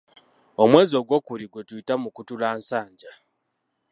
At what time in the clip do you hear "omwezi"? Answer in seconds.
0.63-0.93